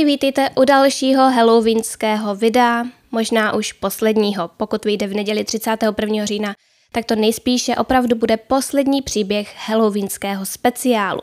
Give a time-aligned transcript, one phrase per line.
[0.00, 6.24] Ahoj, vítejte u dalšího halloweenského videa, možná už posledního, pokud vyjde v neděli 31.
[6.24, 6.54] října,
[6.92, 11.20] tak to nejspíše opravdu bude poslední příběh halloweenského speciálu.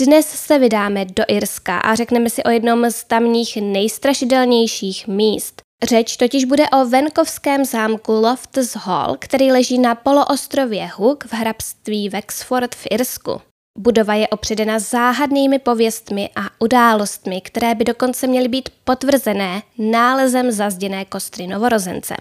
[0.00, 5.62] Dnes se vydáme do Irska a řekneme si o jednom z tamních nejstrašidelnějších míst.
[5.82, 12.08] Řeč totiž bude o venkovském zámku Loftus Hall, který leží na poloostrově Hook v hrabství
[12.08, 13.40] Wexford v Irsku.
[13.78, 21.04] Budova je opředena záhadnými pověstmi a událostmi, které by dokonce měly být potvrzené nálezem zazděné
[21.04, 22.16] kostry novorozence.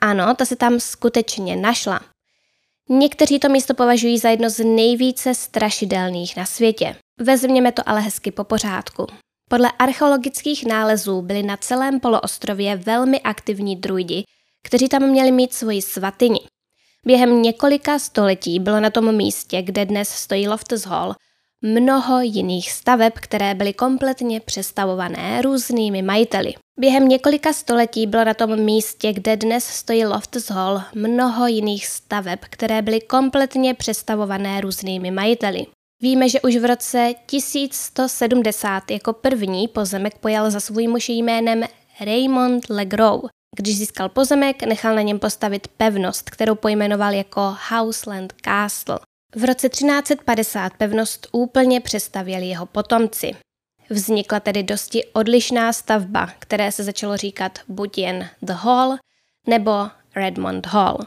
[0.00, 2.00] Ano, ta se tam skutečně našla.
[2.88, 6.96] Někteří to místo považují za jedno z nejvíce strašidelných na světě.
[7.20, 9.06] Vezměme to ale hezky po pořádku.
[9.50, 14.24] Podle archeologických nálezů byli na celém poloostrově velmi aktivní druidi,
[14.64, 16.40] kteří tam měli mít svoji svatyni.
[17.06, 21.14] Během několika století bylo na tom místě, kde dnes stojí Loftus Hall,
[21.62, 26.54] mnoho jiných staveb, které byly kompletně přestavované různými majiteli.
[26.80, 32.38] Během několika století bylo na tom místě, kde dnes stojí Loftus Hall, mnoho jiných staveb,
[32.50, 35.66] které byly kompletně přestavované různými majiteli.
[36.02, 41.64] Víme, že už v roce 1170 jako první pozemek pojal za svůj muž jménem
[42.00, 43.22] Raymond Legros.
[43.56, 48.98] Když získal pozemek, nechal na něm postavit pevnost, kterou pojmenoval jako Houseland Castle.
[49.36, 53.32] V roce 1350 pevnost úplně přestavěli jeho potomci.
[53.90, 58.96] Vznikla tedy dosti odlišná stavba, které se začalo říkat buď jen The Hall
[59.46, 60.98] nebo Redmond Hall.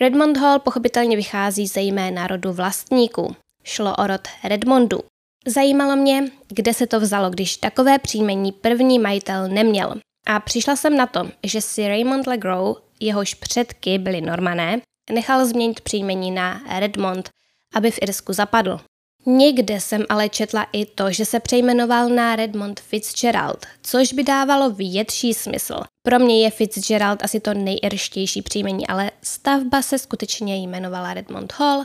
[0.00, 3.36] Redmond Hall pochopitelně vychází ze jména rodu vlastníků.
[3.64, 5.00] Šlo o rod Redmondu.
[5.46, 9.94] Zajímalo mě, kde se to vzalo, když takové příjmení první majitel neměl.
[10.26, 14.80] A přišla jsem na to, že si Raymond Legros, jehož předky byli normané,
[15.12, 17.30] nechal změnit příjmení na Redmond,
[17.74, 18.80] aby v Irsku zapadl.
[19.26, 24.70] Někde jsem ale četla i to, že se přejmenoval na Redmond Fitzgerald, což by dávalo
[24.70, 25.80] větší smysl.
[26.02, 31.84] Pro mě je Fitzgerald asi to nejirštější příjmení, ale stavba se skutečně jmenovala Redmond Hall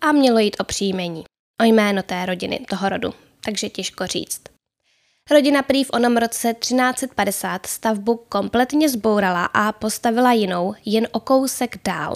[0.00, 1.24] a mělo jít o příjmení,
[1.60, 4.51] o jméno té rodiny, toho rodu, takže těžko říct.
[5.30, 11.78] Rodina prý v onom roce 1350 stavbu kompletně zbourala a postavila jinou, jen o kousek
[11.84, 12.14] dál.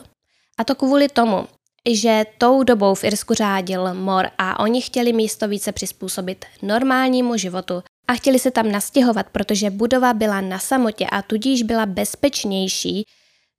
[0.59, 1.47] A to kvůli tomu,
[1.91, 7.83] že tou dobou v Irsku řádil mor a oni chtěli místo více přizpůsobit normálnímu životu
[8.09, 13.05] a chtěli se tam nastěhovat, protože budova byla na samotě a tudíž byla bezpečnější,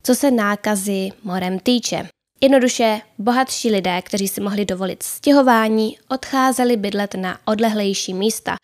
[0.04, 2.08] co se nákazy morem týče.
[2.42, 8.56] Jednoduše bohatší lidé, kteří si mohli dovolit stěhování, odcházeli bydlet na odlehlejší místa,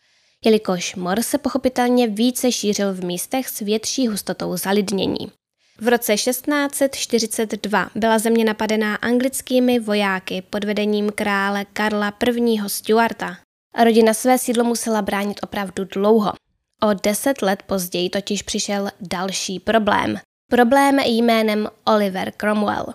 [0.43, 5.31] jelikož mor se pochopitelně více šířil v místech s větší hustotou zalidnění.
[5.77, 12.57] V roce 1642 byla země napadená anglickými vojáky pod vedením krále Karla I.
[12.67, 13.37] Stuarta.
[13.83, 16.33] Rodina své sídlo musela bránit opravdu dlouho.
[16.81, 20.17] O deset let později totiž přišel další problém.
[20.51, 22.85] Problém jménem Oliver Cromwell.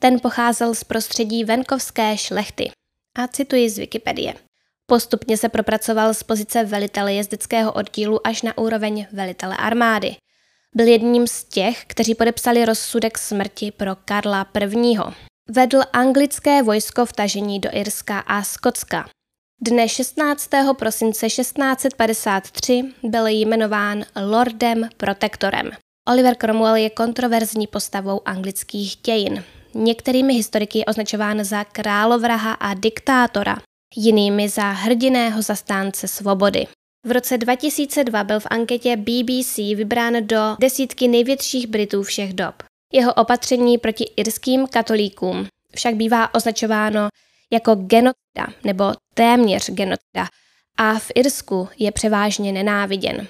[0.00, 2.70] Ten pocházel z prostředí venkovské šlechty.
[3.18, 4.34] A cituji z Wikipedie.
[4.90, 10.16] Postupně se propracoval z pozice velitele jezdeckého oddílu až na úroveň velitele armády–
[10.74, 14.96] byl jedním z těch, kteří podepsali rozsudek smrti pro Karla I.
[15.48, 19.08] Vedl anglické vojsko v tažení do Irska a Skotska.
[19.60, 20.50] Dne 16.
[20.78, 25.70] prosince 1653 byl jmenován Lordem Protektorem.
[26.08, 29.44] Oliver Cromwell je kontroverzní postavou anglických dějin.
[29.74, 33.56] Některými historiky je označován za královraha a diktátora,
[33.96, 36.66] jinými za hrdiného zastánce svobody.
[37.06, 42.54] V roce 2002 byl v anketě BBC vybrán do desítky největších Britů všech dob.
[42.92, 47.08] Jeho opatření proti irským katolíkům však bývá označováno
[47.52, 50.28] jako genocida nebo téměř genocida
[50.76, 53.26] a v Irsku je převážně nenáviděn.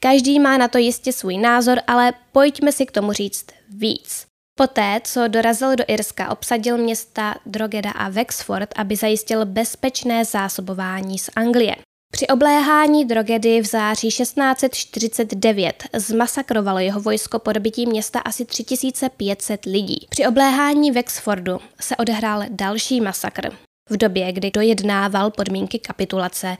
[0.00, 4.25] Každý má na to jistě svůj názor, ale pojďme si k tomu říct víc.
[4.58, 11.30] Poté, co dorazil do Irska, obsadil města Drogeda a Wexford, aby zajistil bezpečné zásobování z
[11.36, 11.76] Anglie.
[12.12, 20.06] Při obléhání Drogedy v září 1649 zmasakrovalo jeho vojsko po dobití města asi 3500 lidí.
[20.10, 23.50] Při obléhání Wexfordu se odehrál další masakr.
[23.90, 26.56] V době, kdy dojednával podmínky kapitulace,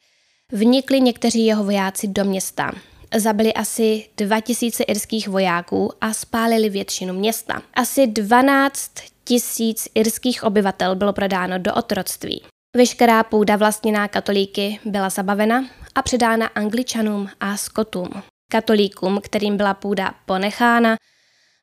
[0.53, 2.73] vnikli někteří jeho vojáci do města.
[3.17, 7.63] Zabili asi 2000 irských vojáků a spálili většinu města.
[7.75, 8.93] Asi 12
[9.25, 12.43] tisíc irských obyvatel bylo prodáno do otroctví.
[12.77, 15.65] Veškerá půda vlastněná katolíky byla zabavena
[15.95, 18.09] a předána angličanům a skotům.
[18.51, 20.97] Katolíkům, kterým byla půda ponechána,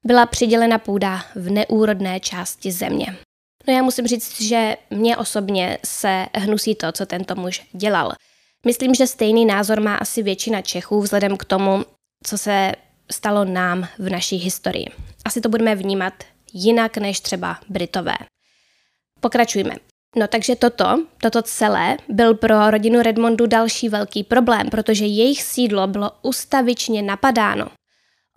[0.06, 3.18] byla přidělena půda v neúrodné části země.
[3.68, 8.14] No já musím říct, že mě osobně se hnusí to, co tento muž dělal.
[8.65, 11.86] Myslím, že stejný názor má asi většina Čechů vzhledem k tomu,
[12.24, 12.71] co se
[13.12, 14.86] stalo nám v naší historii.
[15.25, 16.13] Asi to budeme vnímat
[16.54, 18.15] jinak než třeba Britové.
[19.19, 19.75] Pokračujme.
[20.15, 25.88] No takže toto, toto celé byl pro rodinu Redmondu další velký problém, protože jejich sídlo
[25.88, 27.68] bylo ustavičně napadáno.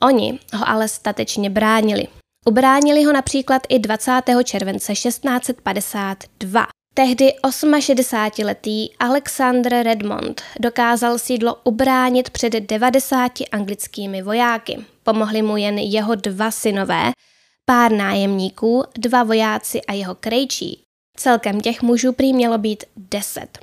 [0.03, 2.07] Oni ho ale statečně bránili.
[2.47, 4.23] Ubránili ho například i 20.
[4.45, 6.67] července 1652.
[6.99, 14.85] Tehdy 68-letý Alexander Redmond dokázal sídlo ubránit před 90 anglickými vojáky.
[15.03, 17.13] Pomohli mu jen jeho dva synové,
[17.65, 20.83] pár nájemníků, dva vojáci a jeho krejčí.
[21.17, 23.59] Celkem těch mužů prý mělo být deset.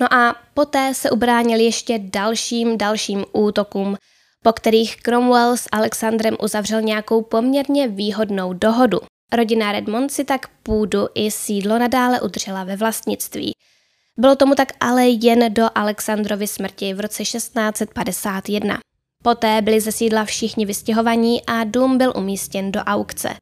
[0.00, 3.96] No a poté se ubránili ještě dalším dalším útokům,
[4.44, 8.98] po kterých Cromwell s Alexandrem uzavřel nějakou poměrně výhodnou dohodu.
[9.32, 13.52] Rodina Redmond si tak půdu i sídlo nadále udržela ve vlastnictví.
[14.16, 18.78] Bylo tomu tak ale jen do Alexandrovy smrti v roce 1651.
[19.22, 23.36] Poté byli ze sídla všichni vystěhovaní a dům byl umístěn do aukce.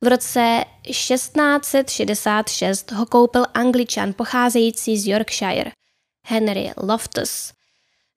[0.00, 5.70] V roce 1666 ho koupil angličan pocházející z Yorkshire,
[6.26, 7.52] Henry Loftus.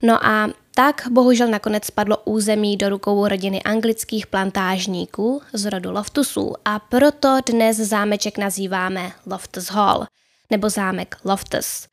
[0.03, 6.53] No a tak bohužel nakonec spadlo území do rukou rodiny anglických plantážníků z rodu Loftusů
[6.65, 10.05] a proto dnes zámeček nazýváme Loftus Hall
[10.51, 11.87] nebo zámek Loftus.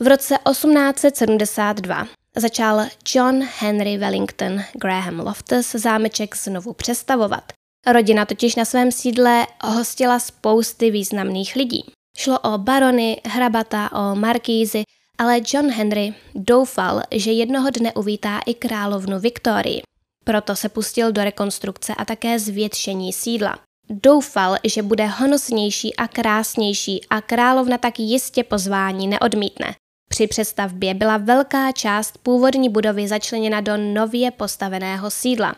[0.00, 2.06] V roce 1872
[2.36, 7.52] začal John Henry Wellington Graham Loftus zámeček znovu přestavovat.
[7.92, 11.84] Rodina totiž na svém sídle hostila spousty významných lidí.
[12.16, 14.82] Šlo o barony, hrabata, o markýzy,
[15.18, 19.82] ale John Henry doufal, že jednoho dne uvítá i královnu Viktorii.
[20.24, 23.58] Proto se pustil do rekonstrukce a také zvětšení sídla.
[23.90, 29.74] Doufal, že bude honosnější a krásnější a královna tak jistě pozvání neodmítne.
[30.08, 35.54] Při přestavbě byla velká část původní budovy začleněna do nově postaveného sídla.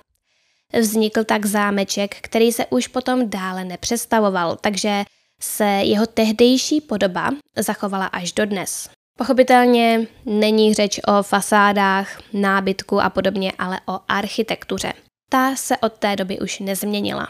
[0.80, 5.04] Vznikl tak zámeček, který se už potom dále nepřestavoval, takže
[5.40, 8.90] se jeho tehdejší podoba zachovala až dodnes.
[9.20, 14.92] Pochopitelně není řeč o fasádách, nábytku a podobně, ale o architektuře.
[15.30, 17.28] Ta se od té doby už nezměnila.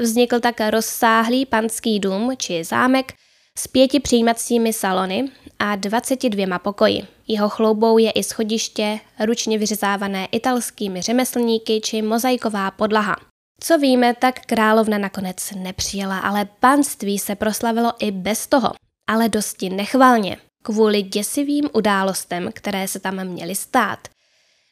[0.00, 3.12] Vznikl tak rozsáhlý panský dům či zámek
[3.58, 7.02] s pěti přijímacími salony a 22 pokoji.
[7.28, 13.16] Jeho chloubou je i schodiště, ručně vyřezávané italskými řemeslníky či mozaiková podlaha.
[13.60, 18.72] Co víme, tak královna nakonec nepřijela, ale panství se proslavilo i bez toho,
[19.08, 23.98] ale dosti nechvalně kvůli děsivým událostem, které se tam měly stát.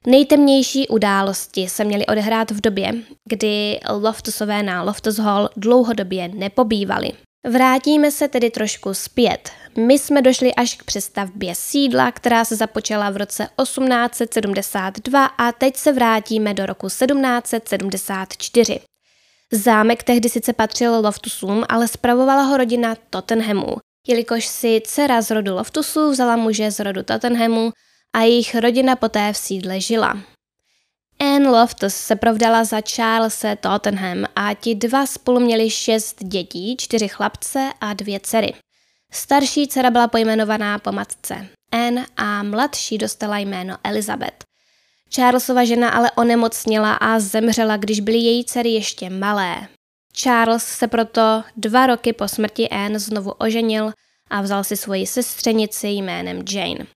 [0.07, 2.95] Nejtemnější události se měly odehrát v době,
[3.25, 7.13] kdy Loftusové na Loftus Hall dlouhodobě nepobývali.
[7.51, 9.51] Vrátíme se tedy trošku zpět.
[9.77, 15.77] My jsme došli až k přestavbě sídla, která se započala v roce 1872 a teď
[15.77, 18.81] se vrátíme do roku 1774.
[19.53, 23.77] Zámek tehdy sice patřil Loftusům, ale spravovala ho rodina Tottenhamů
[24.09, 27.73] jelikož si dcera z rodu Loftusu vzala muže z rodu Tottenhamu
[28.13, 30.19] a jejich rodina poté v sídle žila.
[31.21, 37.09] Anne Loftus se provdala za Charlesa Tottenham a ti dva spolu měli šest dětí, čtyři
[37.09, 38.55] chlapce a dvě dcery.
[39.13, 44.45] Starší dcera byla pojmenovaná po matce Anne a mladší dostala jméno Elizabeth.
[45.15, 49.69] Charlesova žena ale onemocněla a zemřela, když byly její dcery ještě malé.
[50.13, 53.93] Charles se proto dva roky po smrti Anne znovu oženil
[54.31, 56.87] a vzal si svoji sestřenici jménem Jane.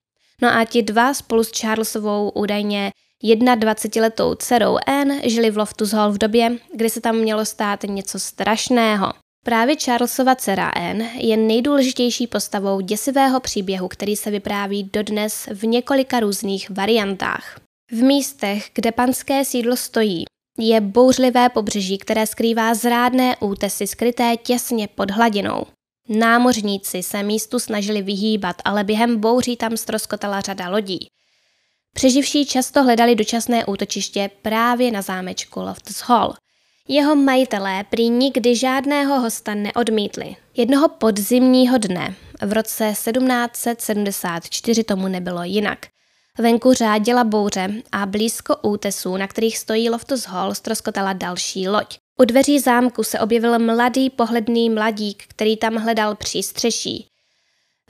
[0.43, 2.93] No a ti dva spolu s Charlesovou údajně
[3.23, 8.19] 21-letou dcerou Anne žili v Loftus Hall v době, kdy se tam mělo stát něco
[8.19, 9.13] strašného.
[9.45, 16.21] Právě Charlesova dcera Anne je nejdůležitější postavou děsivého příběhu, který se vypráví dodnes v několika
[16.21, 17.61] různých variantách.
[17.91, 20.25] V místech, kde panské sídlo stojí,
[20.59, 25.65] je bouřlivé pobřeží, které skrývá zrádné útesy skryté těsně pod hladinou.
[26.09, 31.07] Námořníci se místu snažili vyhýbat, ale během bouří tam stroskotala řada lodí.
[31.95, 36.35] Přeživší často hledali dočasné útočiště právě na zámečku Loftus Hall.
[36.89, 40.37] Jeho majitelé prý nikdy žádného hosta neodmítli.
[40.57, 42.15] Jednoho podzimního dne
[42.47, 45.92] v roce 1774 tomu nebylo jinak.
[46.39, 51.99] Venku řádila bouře a blízko útesů, na kterých stojí Loftus Hall, stroskotala další loď.
[52.21, 57.07] U dveří zámku se objevil mladý pohledný mladík, který tam hledal přístřeší.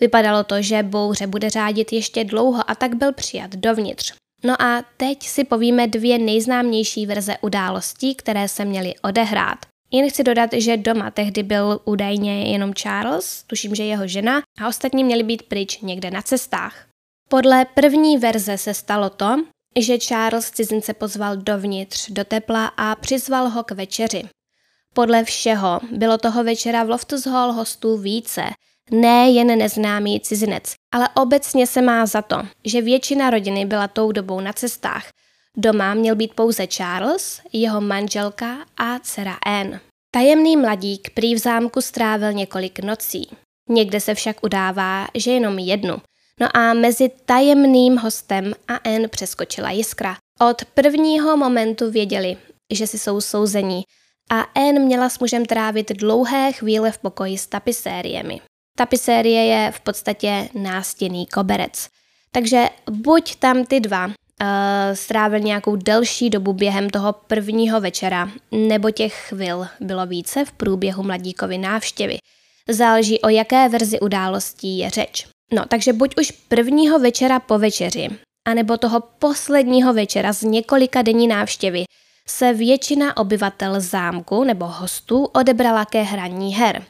[0.01, 4.13] Vypadalo to, že bouře bude řádit ještě dlouho a tak byl přijat dovnitř.
[4.45, 9.59] No a teď si povíme dvě nejznámější verze událostí, které se měly odehrát.
[9.91, 14.69] Jen chci dodat, že doma tehdy byl údajně jenom Charles, tuším, že jeho žena, a
[14.69, 16.92] ostatní měli být pryč někde na cestách.
[17.33, 19.37] Podle první verze se stalo to,
[19.81, 24.23] že Charles cizince pozval dovnitř do tepla a přizval ho k večeři.
[24.95, 28.43] Podle všeho bylo toho večera v Loftus Hall hostů více,
[28.91, 34.13] ne jen neznámý cizinec, ale obecně se má za to, že většina rodiny byla tou
[34.13, 35.09] dobou na cestách.
[35.57, 39.81] Doma měl být pouze Charles, jeho manželka a dcera Anne.
[40.11, 43.29] Tajemný mladík prý v zámku strávil několik nocí.
[43.69, 45.97] Někde se však udává, že jenom jednu.
[46.43, 50.17] No a mezi tajemným hostem a Anne přeskočila jiskra.
[50.51, 52.37] Od prvního momentu věděli,
[52.73, 53.83] že si jsou souzení
[54.31, 58.41] a Anne měla s mužem trávit dlouhé chvíle v pokoji s tapisériemi.
[58.77, 61.89] Tapisérie je v podstatě nástěný koberec.
[62.33, 64.13] Takže buď tam ty dva uh,
[64.95, 71.03] strávil nějakou delší dobu během toho prvního večera, nebo těch chvil bylo více v průběhu
[71.03, 72.19] mladíkovy návštěvy.
[72.69, 75.32] Záleží o jaké verzi událostí je řeč.
[75.53, 78.09] No, takže buď už prvního večera po večeři,
[78.49, 81.85] anebo toho posledního večera z několika denní návštěvy
[82.29, 86.85] se většina obyvatel zámku nebo hostů odebrala ke hraní her.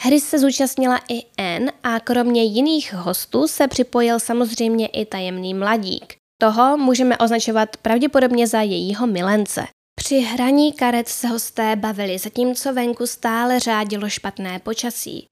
[0.00, 6.14] Hry se zúčastnila i Anne a kromě jiných hostů se připojil samozřejmě i tajemný mladík.
[6.40, 9.66] Toho můžeme označovat pravděpodobně za jejího milence.
[9.94, 15.26] Při hraní karet se hosté bavili, zatímco venku stále řádilo špatné počasí.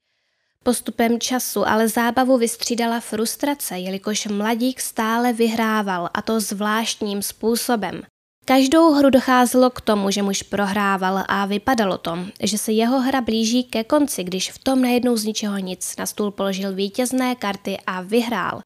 [0.63, 8.01] Postupem času ale zábavu vystřídala frustrace, jelikož mladík stále vyhrával a to zvláštním způsobem.
[8.45, 13.21] Každou hru docházelo k tomu, že muž prohrával a vypadalo to, že se jeho hra
[13.21, 17.77] blíží ke konci, když v tom najednou z ničeho nic na stůl položil vítězné karty
[17.87, 18.61] a vyhrál.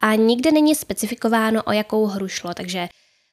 [0.00, 2.88] A nikde není specifikováno, o jakou hru šlo, takže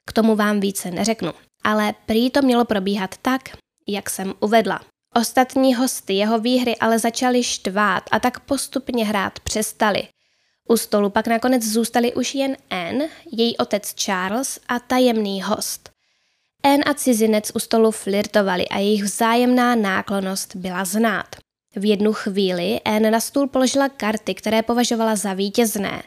[0.06, 1.32] k tomu vám více neřeknu.
[1.64, 3.42] Ale prý to mělo probíhat tak,
[3.88, 4.82] jak jsem uvedla.
[5.16, 10.08] Ostatní hosty jeho výhry ale začali štvát a tak postupně hrát přestali.
[10.70, 15.90] U stolu pak nakonec zůstali už jen Anne, její otec Charles a tajemný host.
[16.64, 21.36] Anne a cizinec u stolu flirtovali a jejich vzájemná náklonost byla znát.
[21.76, 26.04] V jednu chvíli Anne na stůl položila karty, které považovala za vítězné.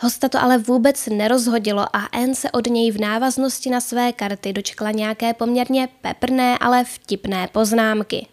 [0.00, 4.52] Hosta to ale vůbec nerozhodilo a Anne se od něj v návaznosti na své karty
[4.52, 8.26] dočkala nějaké poměrně peprné, ale vtipné poznámky.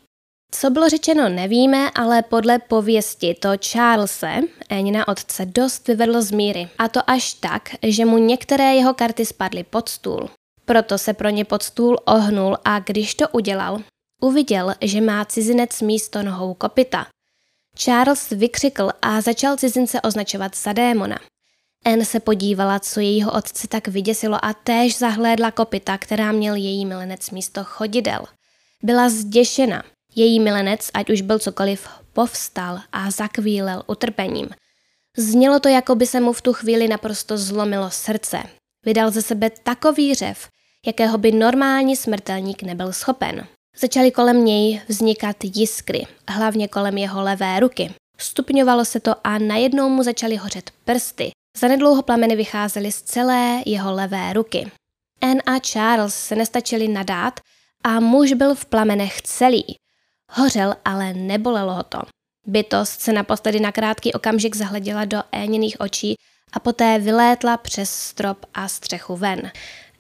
[0.56, 4.40] Co bylo řečeno, nevíme, ale podle pověsti to Charlese,
[4.70, 6.70] Enina otce, dost vyvedlo z míry.
[6.78, 10.30] A to až tak, že mu některé jeho karty spadly pod stůl.
[10.66, 13.82] Proto se pro ně pod stůl ohnul a když to udělal,
[14.22, 17.08] uviděl, že má cizinec místo nohou kopita.
[17.76, 21.20] Charles vykřikl a začal cizince označovat za démona.
[21.86, 26.86] Anne se podívala, co jejího otce tak vyděsilo a též zahlédla kopita, která měl její
[26.86, 28.26] milenec místo chodidel.
[28.84, 29.84] Byla zděšena,
[30.16, 34.50] její milenec, ať už byl cokoliv, povstal a zakvílel utrpením.
[35.18, 38.44] Znělo to, jako by se mu v tu chvíli naprosto zlomilo srdce.
[38.86, 40.48] Vydal ze sebe takový řev,
[40.86, 43.48] jakého by normální smrtelník nebyl schopen.
[43.78, 47.94] Začaly kolem něj vznikat jiskry, hlavně kolem jeho levé ruky.
[48.18, 51.32] Stupňovalo se to a najednou mu začaly hořet prsty.
[51.58, 54.72] Zanedlouho plameny vycházely z celé jeho levé ruky.
[55.22, 57.40] Anne a Charles se nestačili nadát
[57.84, 59.76] a muž byl v plamenech celý.
[60.34, 62.00] Hořel, ale nebolelo ho to.
[62.48, 66.16] Bytost se naposledy na krátký okamžik zahleděla do éněných očí
[66.54, 69.52] a poté vylétla přes strop a střechu ven.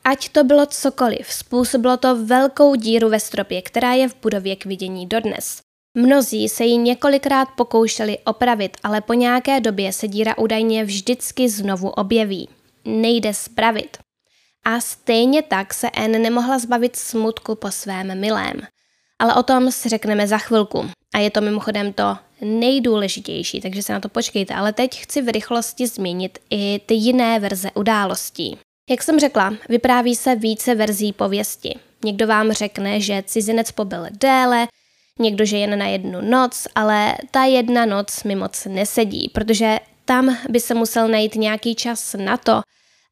[0.04, 4.66] Ať to bylo cokoliv, způsobilo to velkou díru ve stropě, která je v budově k
[4.66, 5.62] vidění dodnes.
[5.98, 11.90] Mnozí se ji několikrát pokoušeli opravit, ale po nějaké době se díra údajně vždycky znovu
[11.90, 12.50] objeví.
[12.86, 13.98] Nejde spravit.
[14.66, 18.62] A stejně tak se Anne nemohla zbavit smutku po svém milém
[19.22, 20.90] ale o tom si řekneme za chvilku.
[21.13, 24.54] A je to mimochodem to nejdůležitější, takže se na to počkejte.
[24.54, 28.58] Ale teď chci v rychlosti zmínit i ty jiné verze událostí.
[28.90, 31.80] Jak jsem řekla, vypráví se více verzí pověsti.
[32.04, 34.68] Někdo vám řekne, že cizinec pobyl déle,
[35.20, 40.38] někdo, že jen na jednu noc, ale ta jedna noc mi moc nesedí, protože tam
[40.50, 42.62] by se musel najít nějaký čas na to,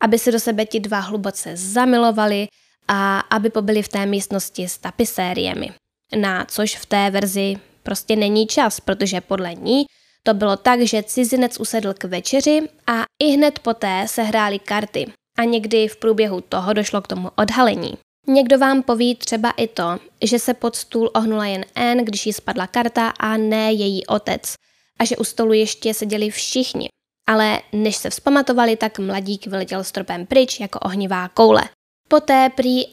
[0.02, 2.48] aby se do sebe ti dva hluboce zamilovali
[2.88, 5.72] a aby pobyli v té místnosti s tapisériemi
[6.16, 9.86] na což v té verzi prostě není čas, protože podle ní
[10.24, 15.12] to bylo tak, že cizinec usedl k večeři a i hned poté se hrály karty
[15.38, 17.94] a někdy v průběhu toho došlo k tomu odhalení.
[18.28, 22.34] Někdo vám poví třeba i to, že se pod stůl ohnula jen N, když jí
[22.34, 24.54] spadla karta a ne její otec
[25.00, 26.90] a že u stolu ještě seděli všichni.
[27.28, 31.64] Ale než se vzpamatovali, tak mladík vyletěl stropem pryč jako ohnivá koule.
[32.10, 32.84] Poté prý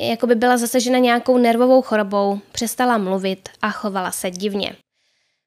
[0.00, 4.76] jako by byla zasažena nějakou nervovou chorobou, přestala mluvit a chovala se divně.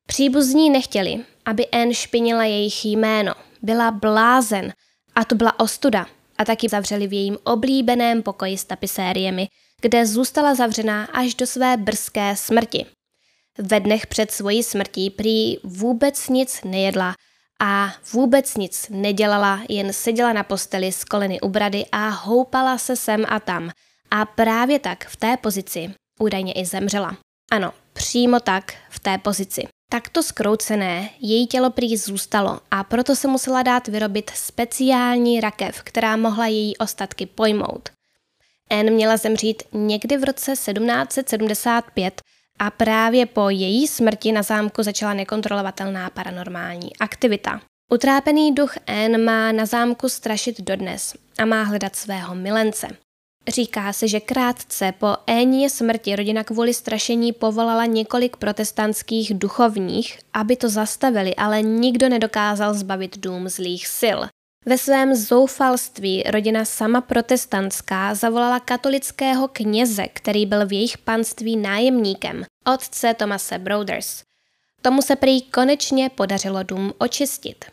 [0.08, 3.34] Příbuzní nechtěli, aby Anne špinila jejich jméno.
[3.62, 4.74] Byla blázen
[5.16, 6.06] A to byla ostuda.
[6.38, 9.48] A taky zavřeli v jejím oblíbeném pokoji s tapisériemi,
[9.82, 12.86] kde zůstala zavřená až do své brzké smrti.
[13.58, 17.16] Ve dnech před svojí smrtí prý vůbec nic nejedla
[17.60, 22.96] a vůbec nic nedělala, jen seděla na posteli s koleny u brady a houpala se
[22.96, 23.72] sem a tam.
[24.12, 27.18] A právě tak v té pozici údajně i zemřela.
[27.52, 29.68] Ano, přímo tak v té pozici.
[29.92, 36.18] Takto skroucené její tělo prý zůstalo a proto se musela dát vyrobit speciální rakev, která
[36.18, 37.90] mohla její ostatky pojmout.
[38.70, 42.22] Anne měla zemřít někdy v roce 1775
[42.60, 47.62] a právě po její smrti na zámku začala nekontrolovatelná paranormální aktivita.
[47.92, 52.88] Utrápený duch Anne má na zámku strašit dodnes a má hledat svého milence.
[53.48, 60.56] Říká se, že krátce po Énie smrti rodina kvůli strašení povolala několik protestantských duchovních, aby
[60.56, 64.20] to zastavili, ale nikdo nedokázal zbavit dům zlých sil.
[64.70, 72.46] Ve svém zoufalství rodina sama protestantská zavolala katolického kněze, který byl v jejich panství nájemníkem,
[72.74, 74.24] otce Tomase Brothers.
[74.82, 77.66] Tomu se prý konečně podařilo dům očistit.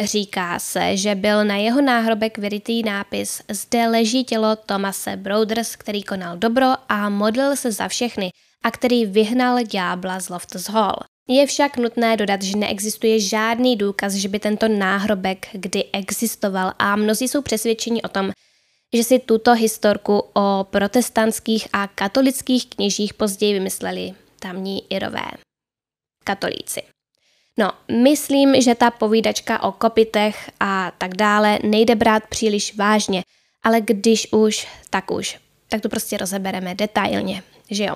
[0.00, 6.02] Říká se, že byl na jeho náhrobek vyrytý nápis Zde leží tělo Tomase Brothers, který
[6.02, 8.30] konal dobro a modlil se za všechny
[8.64, 10.96] a který vyhnal ďábla z Loftus Hall.
[11.28, 16.96] Je však nutné dodat, že neexistuje žádný důkaz, že by tento náhrobek kdy existoval a
[16.96, 18.32] mnozí jsou přesvědčeni o tom,
[18.94, 25.30] že si tuto historku o protestantských a katolických kněžích později vymysleli tamní Irové.
[26.24, 26.82] Katolíci.
[27.58, 33.22] No, myslím, že ta povídačka o kopitech a tak dále nejde brát příliš vážně,
[33.62, 35.38] ale když už, tak už.
[35.68, 37.94] Tak to prostě rozebereme detailně, že jo.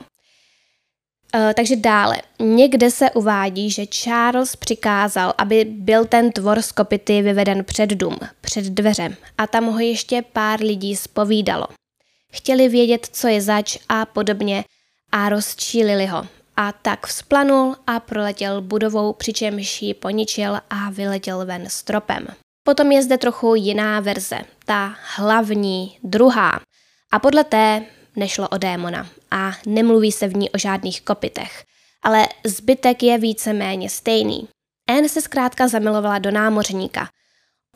[1.35, 2.17] E, takže dále.
[2.41, 8.17] Někde se uvádí, že Charles přikázal, aby byl ten tvor z kopity vyveden před dům,
[8.41, 11.67] před dveřem a tam ho ještě pár lidí spovídalo.
[12.33, 14.65] Chtěli vědět, co je zač a podobně
[15.13, 16.27] a rozčílili ho
[16.57, 22.27] a tak vzplanul a proletěl budovou, přičemž ji poničil a vyletěl ven stropem.
[22.63, 26.61] Potom je zde trochu jiná verze, ta hlavní, druhá.
[27.13, 27.83] A podle té
[28.19, 31.65] nešlo o démona a nemluví se v ní o žádných kopitech.
[32.03, 34.49] Ale zbytek je víceméně stejný.
[34.89, 37.09] Anne se zkrátka zamilovala do námořníka.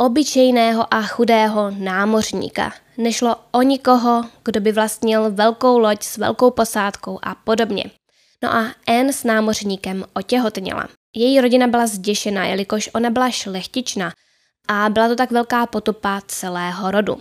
[0.00, 2.72] Obyčejného a chudého námořníka.
[2.98, 7.84] Nešlo o nikoho, kdo by vlastnil velkou loď s velkou posádkou a podobně.
[8.42, 10.88] No a Anne s námořníkem otěhotněla.
[11.16, 14.12] Její rodina byla zděšená, jelikož ona byla šlechtična
[14.68, 17.20] a byla to tak velká potupa celého rodu.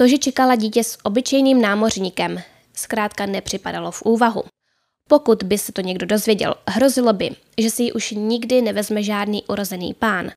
[0.00, 2.42] To, že čekala dítě s obyčejným námořníkem,
[2.76, 4.42] zkrátka nepřipadalo v úvahu.
[5.08, 9.44] Pokud by se to někdo dozvěděl, hrozilo by, že si ji už nikdy nevezme žádný
[9.48, 10.30] urozený pán.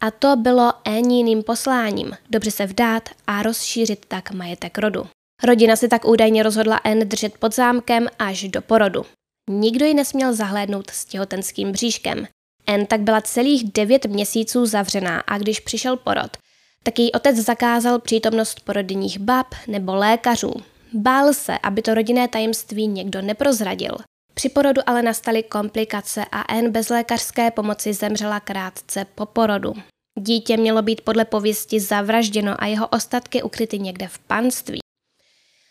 [0.00, 5.06] A to bylo Anniným posláním, dobře se vdát a rozšířit tak majetek rodu.
[5.42, 9.06] Rodina si tak údajně rozhodla Anne držet pod zámkem až do porodu.
[9.50, 12.26] Nikdo ji nesměl zahlédnout s těhotenským bříškem.
[12.66, 16.36] En tak byla celých devět měsíců zavřená a když přišel porod,
[16.84, 20.54] tak její otec zakázal přítomnost porodních bab nebo lékařů.
[20.92, 23.96] Bál se, aby to rodinné tajemství někdo neprozradil.
[24.34, 29.74] Při porodu ale nastaly komplikace a En bez lékařské pomoci zemřela krátce po porodu.
[30.18, 34.80] Dítě mělo být podle pověsti zavražděno a jeho ostatky ukryty někde v panství.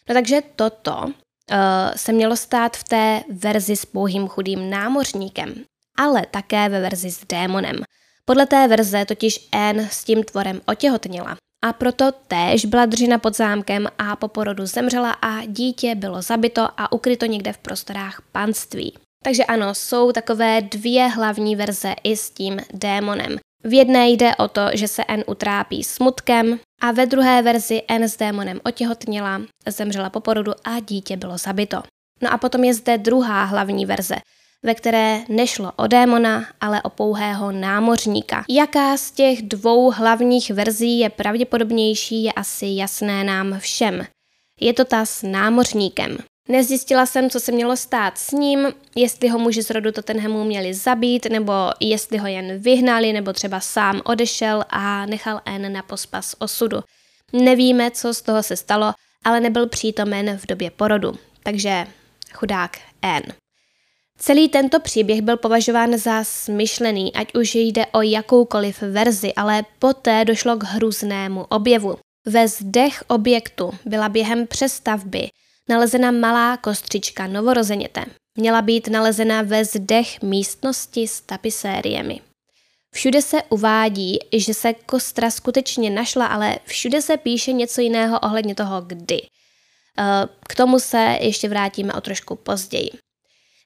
[0.09, 1.11] No takže toto uh,
[1.95, 5.53] se mělo stát v té verzi s pouhým chudým námořníkem,
[5.97, 7.75] ale také ve verzi s démonem.
[8.29, 13.35] Podle té verze totiž Anne s tím tvorem otěhotnila a proto též byla držena pod
[13.35, 18.97] zámkem a po porodu zemřela a dítě bylo zabito a ukryto někde v prostorách panství.
[19.23, 23.37] Takže ano, jsou takové dvě hlavní verze i s tím démonem.
[23.63, 28.03] V jedné jde o to, že se N utrápí smutkem a ve druhé verzi N
[28.03, 31.83] s démonem otěhotněla, zemřela po porodu a dítě bylo zabito.
[32.21, 34.15] No a potom je zde druhá hlavní verze,
[34.63, 38.45] ve které nešlo o démona, ale o pouhého námořníka.
[38.49, 44.05] Jaká z těch dvou hlavních verzí je pravděpodobnější, je asi jasné nám všem.
[44.59, 46.17] Je to ta s námořníkem.
[46.47, 50.73] Nezjistila jsem, co se mělo stát s ním, jestli ho muži z rodu Tottenhamu měli
[50.73, 56.35] zabít, nebo jestli ho jen vyhnali, nebo třeba sám odešel a nechal N na pospas
[56.39, 56.77] osudu.
[57.33, 58.93] Nevíme, co z toho se stalo,
[59.23, 61.13] ale nebyl přítomen v době porodu.
[61.43, 61.87] Takže
[62.33, 63.21] chudák N.
[64.21, 70.25] Celý tento příběh byl považován za smyšlený, ať už jde o jakoukoliv verzi, ale poté
[70.25, 71.97] došlo k hrůznému objevu.
[72.25, 75.29] Ve zdech objektu byla během přestavby
[75.69, 78.05] nalezena malá kostřička novorozeněte.
[78.37, 82.21] Měla být nalezena ve zdech místnosti s tapisériemi.
[82.95, 88.55] Všude se uvádí, že se kostra skutečně našla, ale všude se píše něco jiného ohledně
[88.55, 89.21] toho, kdy.
[89.21, 92.89] Eh, k tomu se ještě vrátíme o trošku později.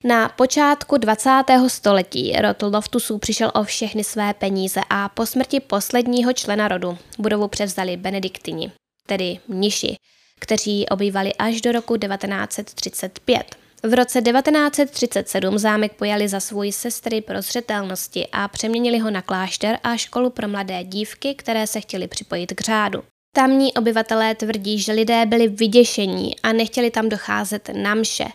[0.06, 1.30] Na počátku 20.
[1.68, 7.48] století rod Loftusů přišel o všechny své peníze a po smrti posledního člena rodu budovu
[7.48, 8.72] převzali benediktini,
[9.08, 9.96] tedy mniši,
[10.40, 13.56] kteří obývali až do roku 1935.
[13.84, 19.80] V roce 1937 zámek pojali za svůj sestry pro zřetelnosti a přeměnili ho na klášter
[19.84, 23.04] a školu pro mladé dívky, které se chtěly připojit k řádu.
[23.36, 28.26] Tamní obyvatelé tvrdí, že lidé byli vyděšení a nechtěli tam docházet na mše.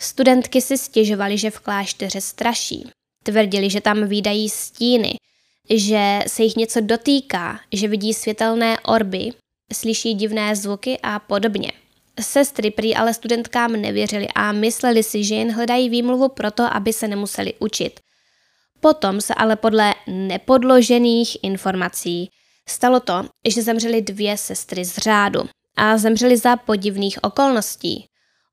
[0.00, 2.90] Studentky si stěžovali, že v klášteře straší.
[3.24, 5.16] Tvrdili, že tam výdají stíny,
[5.70, 9.30] že se jich něco dotýká, že vidí světelné orby,
[9.72, 11.72] slyší divné zvuky a podobně.
[12.20, 17.08] Sestry prý ale studentkám nevěřili a mysleli si, že jen hledají výmluvu proto, aby se
[17.08, 18.00] nemuseli učit.
[18.80, 22.30] Potom se ale podle nepodložených informací
[22.68, 28.06] stalo to, že zemřely dvě sestry z řádu a zemřely za podivných okolností.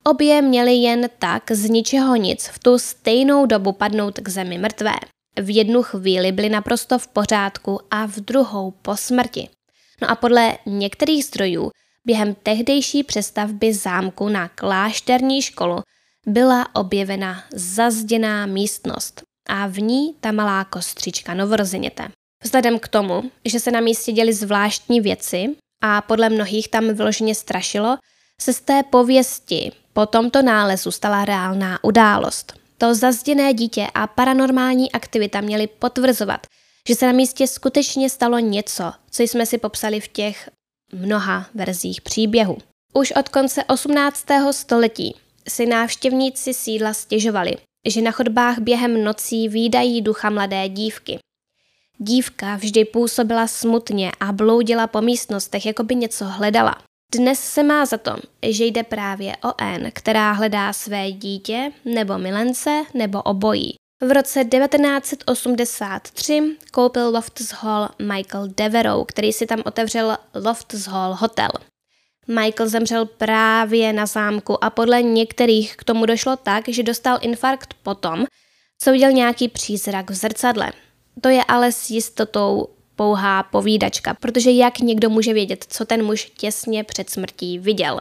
[0.08, 4.94] Obě měly jen tak z ničeho nic v tu stejnou dobu padnout k zemi mrtvé.
[5.42, 9.50] V jednu chvíli byly naprosto v pořádku a v druhou po smrti.
[10.02, 11.72] No a podle některých zdrojů
[12.06, 15.82] během tehdejší přestavby zámku na klášterní školu
[16.28, 22.08] byla objevena zazděná místnost a v ní ta malá kostřička novorozeněte.
[22.44, 27.36] Vzhledem k tomu, že se na místě děly zvláštní věci a podle mnohých tam vyloženě
[27.36, 27.98] strašilo,
[28.42, 32.54] se z té pověsti po tomto nálezu stala reálná událost.
[32.78, 36.48] To zazděné dítě a paranormální aktivita měly potvrzovat,
[36.88, 40.50] že se na místě skutečně stalo něco, co jsme si popsali v těch
[40.94, 42.58] mnoha verzích příběhu.
[42.94, 44.26] Už od konce 18.
[44.52, 45.16] století
[45.48, 47.56] si návštěvníci sídla stěžovali,
[47.88, 51.20] že na chodbách během nocí výdají ducha mladé dívky.
[51.98, 56.76] Dívka vždy působila smutně a bloudila po místnostech, jako by něco hledala.
[57.18, 62.18] Dnes se má za to, že jde právě o N, která hledá své dítě, nebo
[62.18, 63.76] milence, nebo obojí.
[64.02, 71.50] V roce 1983 koupil Loftus Hall Michael Devereaux, který si tam otevřel Loftus Hall Hotel.
[72.28, 77.74] Michael zemřel právě na zámku a podle některých k tomu došlo tak, že dostal infarkt
[77.84, 78.26] potom,
[78.82, 80.72] co viděl nějaký přízrak v zrcadle.
[81.22, 86.32] To je ale s jistotou pouhá povídačka, protože jak někdo může vědět, co ten muž
[86.38, 88.00] těsně před smrtí viděl.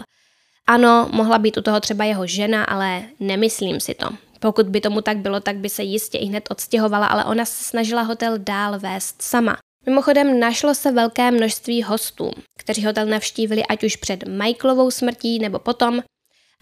[0.67, 4.09] Ano, mohla být u toho třeba jeho žena, ale nemyslím si to.
[4.41, 7.65] Pokud by tomu tak bylo, tak by se jistě i hned odstěhovala, ale ona se
[7.65, 9.57] snažila hotel dál vést sama.
[9.87, 15.59] Mimochodem našlo se velké množství hostů, kteří hotel navštívili ať už před Michaelovou smrtí nebo
[15.59, 16.03] potom,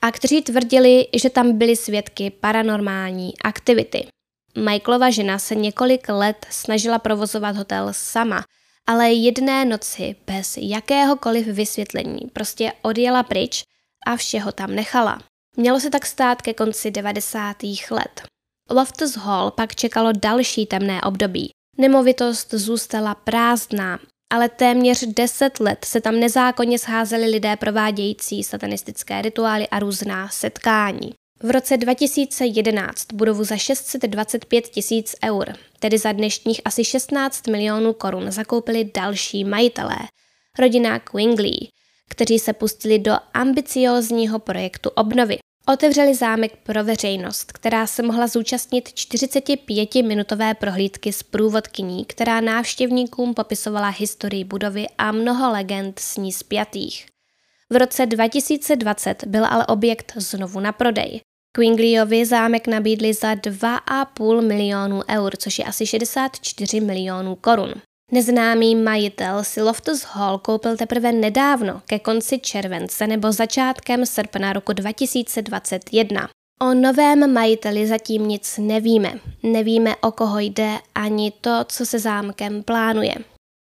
[0.02, 4.06] a kteří tvrdili, že tam byli svědky paranormální aktivity.
[4.58, 8.44] Michaelova žena se několik let snažila provozovat hotel sama,
[8.86, 13.64] ale jedné noci bez jakéhokoliv vysvětlení prostě odjela pryč
[14.06, 15.18] a všeho tam nechala.
[15.56, 17.56] Mělo se tak stát ke konci 90.
[17.90, 18.22] let.
[18.70, 21.50] Loftus Hall pak čekalo další temné období.
[21.78, 23.98] Nemovitost zůstala prázdná,
[24.32, 31.12] ale téměř 10 let se tam nezákonně scházeli lidé provádějící satanistické rituály a různá setkání.
[31.44, 38.30] V roce 2011 budovu za 625 tisíc eur, tedy za dnešních asi 16 milionů korun,
[38.30, 39.96] zakoupili další majitelé,
[40.58, 41.58] rodina Quingley,
[42.08, 45.38] kteří se pustili do ambiciózního projektu obnovy.
[45.66, 53.88] Otevřeli zámek pro veřejnost, která se mohla zúčastnit 45-minutové prohlídky s průvodkyní, která návštěvníkům popisovala
[53.88, 57.06] historii budovy a mnoho legend s ní spjatých.
[57.70, 61.20] V roce 2020 byl ale objekt znovu na prodej.
[61.56, 67.72] Quingleyovi zámek nabídli za 2,5 milionů eur, což je asi 64 milionů korun.
[68.12, 74.72] Neznámý majitel si Loftus Hall koupil teprve nedávno, ke konci července nebo začátkem srpna roku
[74.72, 76.28] 2021.
[76.62, 79.20] O novém majiteli zatím nic nevíme.
[79.42, 83.14] Nevíme, o koho jde, ani to, co se zámkem plánuje.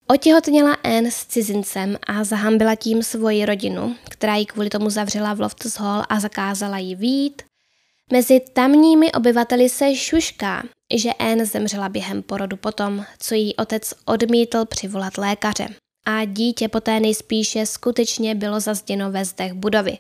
[0.08, 5.40] Otěhotněla Anne s cizincem a zahambila tím svoji rodinu, která ji kvůli tomu zavřela v
[5.40, 7.42] Loftus Hall a zakázala jí výjít,
[8.12, 10.62] Mezi tamními obyvateli se šušká,
[10.94, 15.68] že Anne zemřela během porodu potom, co jí otec odmítl přivolat lékaře.
[16.06, 19.96] A dítě poté nejspíše skutečně bylo zazděno ve zdech budovy.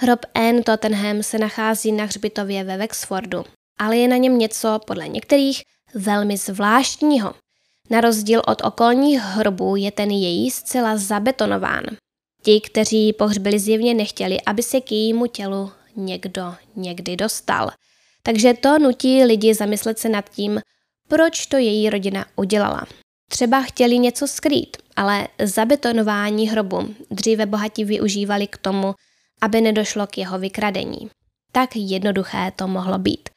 [0.00, 3.44] Hrob Anne Tottenham se nachází na hřbitově ve Wexfordu,
[3.78, 5.62] ale je na něm něco, podle některých,
[5.94, 7.34] velmi zvláštního.
[7.90, 11.84] Na rozdíl od okolních hrobů je ten její zcela zabetonován.
[12.42, 17.70] Ti, kteří pohřbili zjevně nechtěli, aby se k jejímu tělu někdo někdy dostal.
[18.22, 20.60] Takže to nutí lidi zamyslet se nad tím,
[21.08, 22.86] proč to její rodina udělala.
[23.30, 28.94] Třeba chtěli něco skrýt, ale zabetonování hrobu dříve bohatí využívali k tomu,
[29.40, 31.10] aby nedošlo k jeho vykradení.
[31.52, 33.28] Tak jednoduché to mohlo být.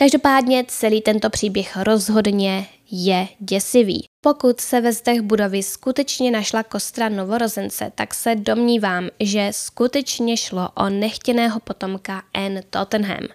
[0.00, 4.04] Každopádně celý tento příběh rozhodně je děsivý.
[4.20, 10.68] Pokud se ve zdech budovy skutečně našla kostra novorozence, tak se domnívám, že skutečně šlo
[10.74, 13.26] o nechtěného potomka Anne Tottenham.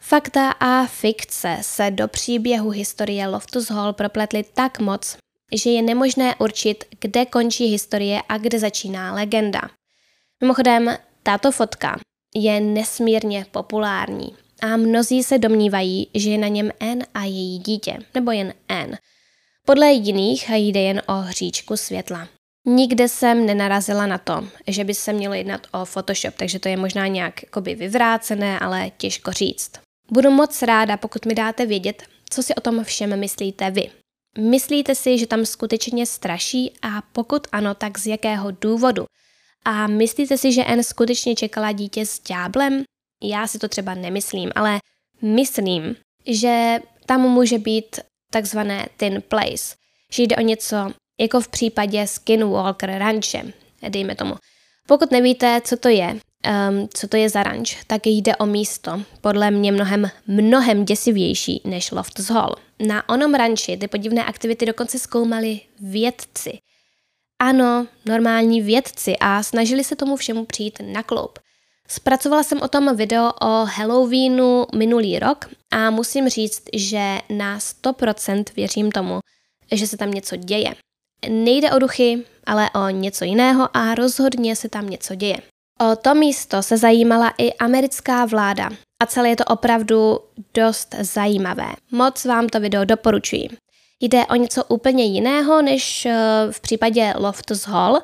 [0.00, 5.16] Fakta a fikce se do příběhu historie Loftus Hall propletly tak moc,
[5.54, 9.60] že je nemožné určit, kde končí historie a kde začíná legenda.
[10.42, 11.98] Mimochodem, tato fotka
[12.34, 17.98] je nesmírně populární a mnozí se domnívají, že je na něm N a její dítě,
[18.14, 18.98] nebo jen N.
[19.66, 22.28] Podle jiných jde jen o hříčku světla.
[22.66, 26.76] Nikde jsem nenarazila na to, že by se mělo jednat o Photoshop, takže to je
[26.76, 29.72] možná nějak jakoby vyvrácené, ale těžko říct.
[30.10, 33.90] Budu moc ráda, pokud mi dáte vědět, co si o tom všem myslíte vy.
[34.38, 39.04] Myslíte si, že tam skutečně straší a pokud ano, tak z jakého důvodu?
[39.64, 42.84] A myslíte si, že N skutečně čekala dítě s ďáblem?
[43.22, 44.78] Já si to třeba nemyslím, ale
[45.22, 49.76] myslím, že tam může být takzvané thin place,
[50.12, 50.76] že jde o něco
[51.20, 53.52] jako v případě Skinwalker ranče,
[53.88, 54.34] dejme tomu.
[54.88, 59.02] Pokud nevíte, co to je, um, co to je za ranč, tak jde o místo,
[59.20, 62.54] podle mě mnohem, mnohem děsivější než Loftus Hall.
[62.86, 66.58] Na onom ranči ty podivné aktivity dokonce zkoumali vědci.
[67.38, 71.38] Ano, normální vědci a snažili se tomu všemu přijít na kloup.
[71.90, 78.44] Zpracovala jsem o tom video o Halloweenu minulý rok a musím říct, že na 100%
[78.56, 79.18] věřím tomu,
[79.72, 80.74] že se tam něco děje.
[81.28, 85.36] Nejde o duchy, ale o něco jiného a rozhodně se tam něco děje.
[85.80, 88.70] O to místo se zajímala i americká vláda
[89.02, 90.18] a celé je to opravdu
[90.54, 91.72] dost zajímavé.
[91.90, 93.48] Moc vám to video doporučuji.
[94.00, 96.14] Jde o něco úplně jiného než eh,
[96.50, 98.00] v případě Loftus Hall.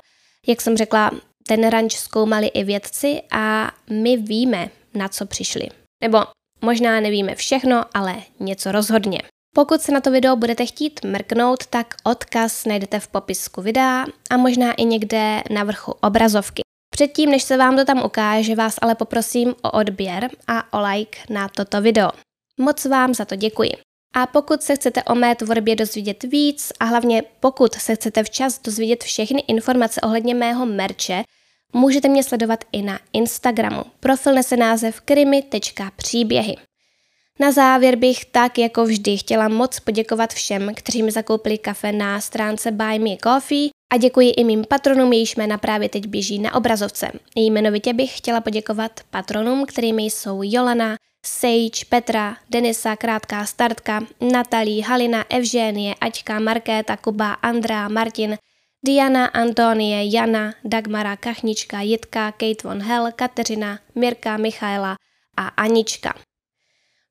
[0.46, 1.10] Jak jsem řekla,
[1.46, 5.68] ten ranč zkoumali i vědci a my víme, na co přišli.
[6.02, 6.18] Nebo
[6.60, 9.22] možná nevíme všechno, ale něco rozhodně.
[9.54, 14.36] Pokud se na to video budete chtít mrknout, tak odkaz najdete v popisku videa a
[14.36, 16.62] možná i někde na vrchu obrazovky.
[16.94, 21.18] Předtím, než se vám to tam ukáže, vás ale poprosím o odběr a o like
[21.30, 22.10] na toto video.
[22.60, 23.85] Moc vám za to děkuji.
[24.18, 28.60] A pokud se chcete o mé tvorbě dozvědět víc a hlavně pokud se chcete včas
[28.62, 31.22] dozvědět všechny informace ohledně mého merče,
[31.72, 33.82] můžete mě sledovat i na Instagramu.
[34.00, 36.56] Profil nese název krimi.příběhy.
[37.40, 42.20] Na závěr bych tak jako vždy chtěla moc poděkovat všem, kteří mi zakoupili kafe na
[42.20, 46.54] stránce Buy Me Coffee a děkuji i mým patronům, jejichž jména právě teď běží na
[46.54, 47.10] obrazovce.
[47.36, 55.24] Jmenovitě bych chtěla poděkovat patronům, kterými jsou Jolana, Sage, Petra, Denisa, Krátká startka, Natalí, Halina,
[55.28, 58.38] Evženie, Aťka, Markéta, Kuba, Andrea, Martin,
[58.84, 64.96] Diana, Antonie, Jana, Dagmara, Kachnička, Jitka, Kate von Hell, Kateřina, Mirka, Michaela
[65.36, 66.14] a Anička.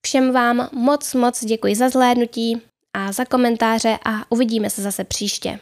[0.02, 2.62] Všem vám moc moc děkuji za zhlédnutí
[2.94, 5.60] a za komentáře a uvidíme se zase příště.